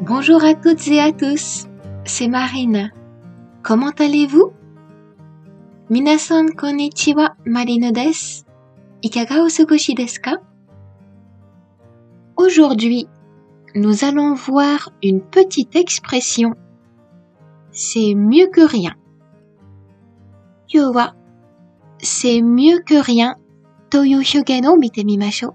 [0.00, 1.66] Bonjour à toutes et à tous,
[2.06, 2.90] c'est Marine.
[3.62, 4.50] Comment allez-vous?
[5.90, 8.46] Minasan konnichiwa, Marine des.
[9.02, 9.94] Ikaga osugoshi
[12.38, 13.08] Aujourd'hui,
[13.74, 16.54] nous allons voir une petite expression.
[17.70, 18.94] C'est mieux que rien.
[20.72, 21.12] Yowa,
[21.98, 23.36] c'est mieux que rien.
[23.90, 25.50] Toyo mite mitemimashou.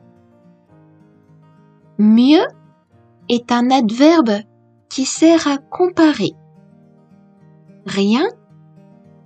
[1.98, 2.46] Mieux
[3.30, 4.40] est un adverbe
[4.90, 6.34] qui sert à comparer.
[7.86, 8.26] Rien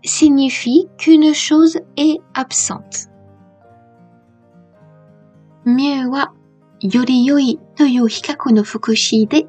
[0.03, 3.09] signifie qu'une chose est absente.
[5.66, 6.34] mieux wa
[6.81, 9.39] yori yoi toyu hikaku no fukushi de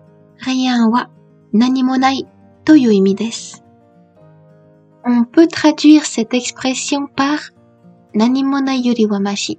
[0.44, 1.06] rien wa
[1.52, 2.26] nani mo nai
[2.68, 3.56] imi desu.
[5.04, 7.38] On peut traduire cette expression par
[8.14, 9.58] nani mo nai yori wa mashi.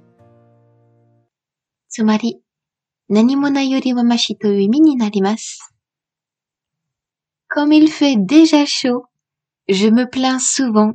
[3.11, 5.73] 何もないよりはましという意味になります。
[7.49, 9.05] Comme il fait déjà chaud,
[9.69, 10.93] je me plains souvent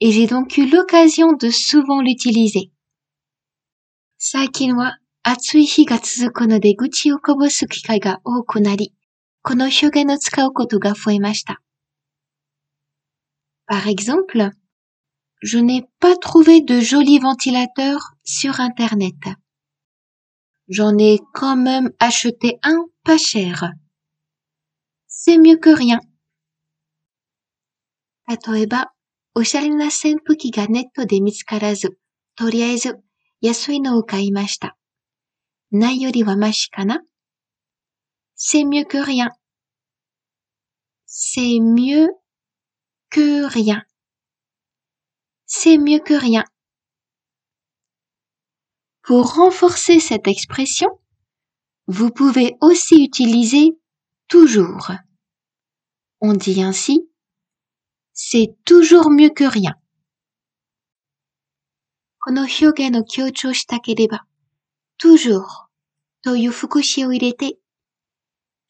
[0.00, 2.70] et j'ai donc eu l'occasion de souvent l'utiliser.
[4.18, 8.92] 最近は暑い日が続くので愚痴をこぼす機会が多くなり、
[9.42, 11.60] この表現を使うことが増えました。
[13.66, 14.50] Par exemple,
[15.42, 19.14] je n'ai pas trouvé de joli ventilateur sur Internet.
[20.68, 23.72] J'en ai quand même acheté un pas cher.
[25.06, 26.00] C'est mieux que rien.
[28.28, 28.92] 例えば、
[29.34, 31.98] おしゃれな扇風機がネットで見つからず、
[32.36, 32.98] とりあえず
[33.40, 34.76] 安いのを買いました。
[35.70, 37.02] ないよりはマシかな
[38.36, 39.30] C'est mieux que rien.
[41.06, 42.08] C'est mieux
[43.10, 43.84] que rien.
[45.46, 46.44] C'est mieux que rien.
[49.06, 50.88] Pour renforcer cette expression,
[51.86, 53.76] vous pouvez aussi utiliser
[54.28, 54.92] toujours.
[56.20, 57.08] On dit ainsi
[58.14, 59.74] c'est toujours mieux que rien.
[62.24, 64.24] この表現を強調したければ、
[64.96, 65.42] toujours
[66.22, 67.58] という副詞を入れて、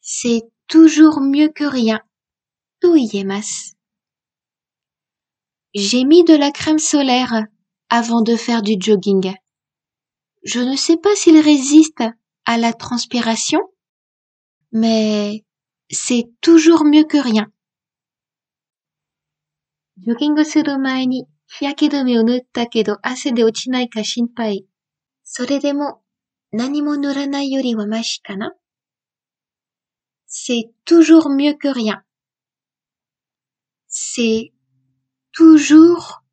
[0.01, 2.01] c'est toujours mieux que rien
[2.81, 3.77] と言えます。
[5.75, 7.45] J'ai mis de la crème solaire
[7.89, 9.35] avant de faire du jogging.
[10.43, 12.03] Je ne sais pas s'il résiste
[12.45, 13.59] à la transpiration,
[14.71, 15.45] mais
[15.89, 17.47] c'est toujours mieux que rien.
[19.97, 24.65] ジョギングする前に日焼け止めを塗ったけど汗で落ちないか心配。
[25.23, 26.01] それでも
[26.51, 28.53] 何も塗らないよりはマシかな
[30.27, 32.03] C'est toujours mieux que rien.
[33.87, 34.51] C'est
[35.31, 36.23] toujours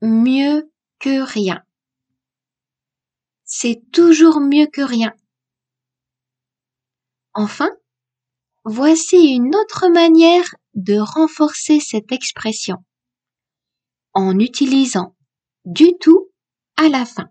[0.00, 0.70] mieux
[1.00, 1.63] que rien.
[3.54, 5.12] C'est toujours mieux que rien.
[7.34, 7.70] Enfin,
[8.64, 12.84] voici une autre manière de renforcer cette expression
[14.12, 15.16] en utilisant
[15.64, 16.30] du tout
[16.76, 17.30] à la fin.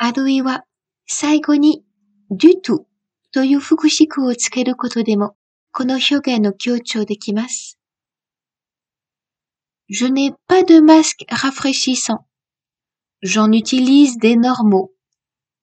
[0.00, 0.64] あるいは
[1.06, 1.84] 最後に
[2.30, 2.86] du tout
[3.32, 5.36] という副詞句をつけることでも
[5.72, 7.78] この表現の強調できます。
[9.90, 12.26] Je n'ai pas de masque rafraîchissant.
[13.22, 14.94] J'en utilise des normaux.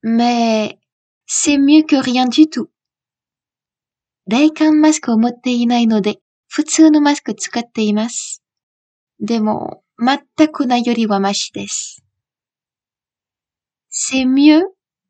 [0.03, 0.79] Mais
[1.25, 2.69] c'est mieux que rien du tout.
[4.27, 6.17] 冷感マスクを持っていないので
[6.47, 8.41] 普通のマスク使っています。
[9.19, 12.03] でも、全くないよりはマシです。
[13.91, 14.63] C'est mieux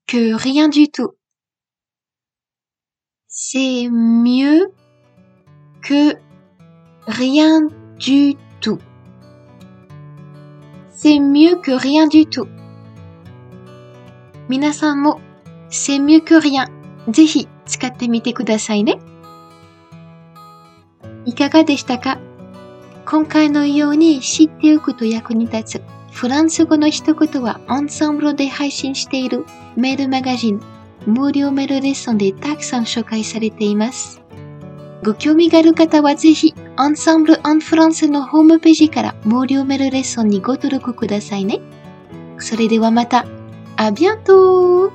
[0.08, 1.16] que rien du tout.
[3.28, 4.72] C'est mieux
[5.82, 6.18] que
[7.08, 7.68] rien
[7.98, 8.80] du tout.
[11.03, 12.47] C'est mieux que rien du tout.
[14.51, 15.19] 皆さんも、
[15.71, 16.69] C'est mieux que rien
[17.09, 18.99] ぜひ使ってみてくださいね。
[21.25, 22.19] いかがでしたか
[23.07, 29.47] 今回のように知っておくと役に立つフランス語の一言はアンサンブルで配信している
[29.77, 30.61] メールマガジン
[31.07, 34.21] 無料メールレッスンでたくさん紹介されています。
[35.03, 41.61] ご興味がある方はぜひアンサンブル・アン・フランスのホームページから無料メールレッスンにご登録くださいね。
[42.39, 43.25] それではまた、
[43.77, 44.93] あビアント